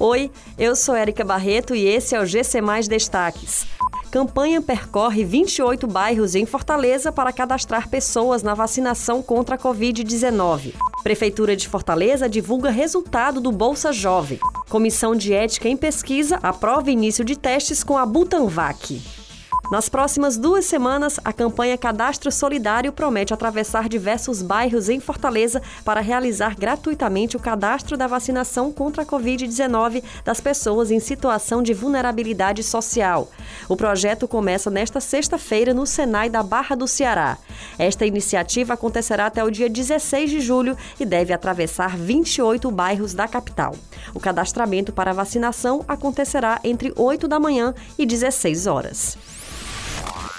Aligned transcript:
Oi, 0.00 0.30
eu 0.56 0.76
sou 0.76 0.94
Érica 0.94 1.24
Barreto 1.24 1.74
e 1.74 1.84
esse 1.84 2.14
é 2.14 2.20
o 2.20 2.24
GC 2.24 2.60
Mais 2.60 2.86
Destaques. 2.86 3.66
Campanha 4.12 4.62
percorre 4.62 5.24
28 5.24 5.88
bairros 5.88 6.36
em 6.36 6.46
Fortaleza 6.46 7.10
para 7.10 7.32
cadastrar 7.32 7.88
pessoas 7.88 8.40
na 8.44 8.54
vacinação 8.54 9.20
contra 9.20 9.56
a 9.56 9.58
Covid-19. 9.58 10.72
Prefeitura 11.02 11.56
de 11.56 11.68
Fortaleza 11.68 12.28
divulga 12.28 12.70
resultado 12.70 13.40
do 13.40 13.50
Bolsa 13.50 13.92
Jovem. 13.92 14.38
Comissão 14.68 15.16
de 15.16 15.34
Ética 15.34 15.68
em 15.68 15.76
Pesquisa 15.76 16.38
aprova 16.44 16.92
início 16.92 17.24
de 17.24 17.36
testes 17.36 17.82
com 17.82 17.98
a 17.98 18.06
Butanvac. 18.06 19.02
Nas 19.70 19.86
próximas 19.86 20.38
duas 20.38 20.64
semanas, 20.64 21.20
a 21.22 21.30
campanha 21.30 21.76
Cadastro 21.76 22.32
Solidário 22.32 22.90
promete 22.90 23.34
atravessar 23.34 23.86
diversos 23.86 24.40
bairros 24.40 24.88
em 24.88 24.98
Fortaleza 24.98 25.60
para 25.84 26.00
realizar 26.00 26.56
gratuitamente 26.56 27.36
o 27.36 27.40
cadastro 27.40 27.94
da 27.94 28.06
vacinação 28.06 28.72
contra 28.72 29.02
a 29.02 29.06
Covid-19 29.06 30.02
das 30.24 30.40
pessoas 30.40 30.90
em 30.90 30.98
situação 30.98 31.62
de 31.62 31.74
vulnerabilidade 31.74 32.62
social. 32.62 33.30
O 33.68 33.76
projeto 33.76 34.26
começa 34.26 34.70
nesta 34.70 35.00
sexta-feira 35.00 35.74
no 35.74 35.84
Senai 35.84 36.30
da 36.30 36.42
Barra 36.42 36.74
do 36.74 36.88
Ceará. 36.88 37.36
Esta 37.78 38.06
iniciativa 38.06 38.72
acontecerá 38.72 39.26
até 39.26 39.44
o 39.44 39.50
dia 39.50 39.68
16 39.68 40.30
de 40.30 40.40
julho 40.40 40.78
e 40.98 41.04
deve 41.04 41.34
atravessar 41.34 41.94
28 41.94 42.70
bairros 42.70 43.12
da 43.12 43.28
capital. 43.28 43.76
O 44.14 44.20
cadastramento 44.20 44.94
para 44.94 45.12
vacinação 45.12 45.84
acontecerá 45.86 46.58
entre 46.64 46.90
8 46.96 47.28
da 47.28 47.38
manhã 47.38 47.74
e 47.98 48.06
16 48.06 48.66
horas. 48.66 49.37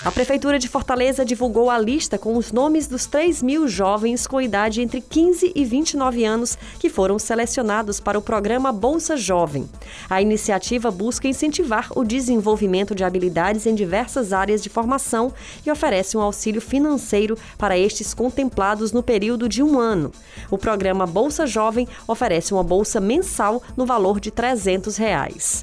A 0.05 0.09
Prefeitura 0.13 0.57
de 0.57 0.69
Fortaleza 0.69 1.25
divulgou 1.25 1.69
a 1.69 1.77
lista 1.77 2.17
com 2.17 2.37
os 2.37 2.53
nomes 2.53 2.87
dos 2.87 3.05
3 3.05 3.43
mil 3.43 3.67
jovens 3.67 4.25
com 4.25 4.39
idade 4.39 4.81
entre 4.81 5.01
15 5.01 5.51
e 5.53 5.65
29 5.65 6.23
anos 6.23 6.57
que 6.79 6.89
foram 6.89 7.19
selecionados 7.19 7.99
para 7.99 8.17
o 8.17 8.21
programa 8.21 8.71
Bolsa 8.71 9.17
Jovem. 9.17 9.69
A 10.09 10.21
iniciativa 10.21 10.89
busca 10.89 11.27
incentivar 11.27 11.89
o 11.97 12.05
desenvolvimento 12.05 12.95
de 12.95 13.03
habilidades 13.03 13.65
em 13.65 13.75
diversas 13.75 14.31
áreas 14.31 14.63
de 14.63 14.69
formação 14.69 15.33
e 15.65 15.69
oferece 15.69 16.15
um 16.15 16.21
auxílio 16.21 16.61
financeiro 16.61 17.37
para 17.57 17.77
estes 17.77 18.13
contemplados 18.13 18.93
no 18.93 19.03
período 19.03 19.49
de 19.49 19.61
um 19.61 19.77
ano. 19.77 20.13
O 20.49 20.57
programa 20.57 21.05
Bolsa 21.05 21.45
Jovem 21.45 21.85
oferece 22.07 22.53
uma 22.53 22.63
bolsa 22.63 23.01
mensal 23.01 23.61
no 23.75 23.85
valor 23.85 24.21
de 24.21 24.31
300 24.31 24.95
reais. 24.95 25.61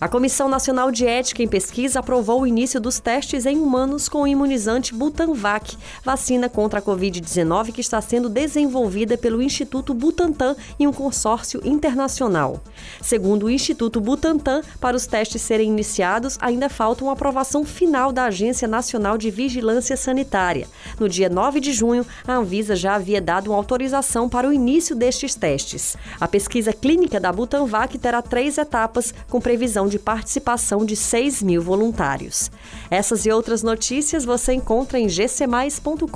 A 0.00 0.08
Comissão 0.08 0.48
Nacional 0.48 0.90
de 0.90 1.06
Ética 1.06 1.42
em 1.42 1.46
Pesquisa 1.46 2.00
aprovou 2.00 2.40
o 2.40 2.46
início 2.46 2.80
dos 2.80 2.98
testes 2.98 3.44
em 3.44 3.58
humanos 3.58 4.08
com 4.08 4.22
o 4.22 4.26
imunizante 4.26 4.94
Butanvac, 4.94 5.76
vacina 6.02 6.48
contra 6.48 6.78
a 6.78 6.82
Covid-19 6.82 7.70
que 7.70 7.82
está 7.82 8.00
sendo 8.00 8.30
desenvolvida 8.30 9.18
pelo 9.18 9.42
Instituto 9.42 9.92
Butantan 9.92 10.56
em 10.78 10.86
um 10.86 10.92
consórcio 10.92 11.60
internacional. 11.62 12.62
Segundo 13.02 13.44
o 13.44 13.50
Instituto 13.50 14.00
Butantan, 14.00 14.62
para 14.80 14.96
os 14.96 15.06
testes 15.06 15.42
serem 15.42 15.68
iniciados, 15.68 16.38
ainda 16.40 16.70
falta 16.70 17.04
uma 17.04 17.12
aprovação 17.12 17.62
final 17.62 18.10
da 18.10 18.24
Agência 18.24 18.66
Nacional 18.66 19.18
de 19.18 19.30
Vigilância 19.30 19.98
Sanitária. 19.98 20.66
No 20.98 21.10
dia 21.10 21.28
9 21.28 21.60
de 21.60 21.74
junho, 21.74 22.06
a 22.26 22.36
Anvisa 22.36 22.74
já 22.74 22.94
havia 22.94 23.20
dado 23.20 23.48
uma 23.48 23.56
autorização 23.58 24.30
para 24.30 24.48
o 24.48 24.52
início 24.52 24.96
destes 24.96 25.34
testes. 25.34 25.94
A 26.18 26.26
pesquisa 26.26 26.72
clínica 26.72 27.20
da 27.20 27.30
Butanvac 27.30 27.98
terá 27.98 28.22
três 28.22 28.56
etapas, 28.56 29.12
com 29.28 29.42
previsão 29.42 29.89
de 29.90 29.98
participação 29.98 30.86
de 30.86 30.96
6 30.96 31.42
mil 31.42 31.60
voluntários. 31.60 32.50
Essas 32.90 33.26
e 33.26 33.30
outras 33.30 33.62
notícias 33.62 34.24
você 34.24 34.54
encontra 34.54 34.98
em 34.98 35.06
gcmais.com.br. 35.06 36.06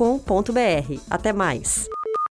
Até 1.10 1.32
mais! 1.32 1.86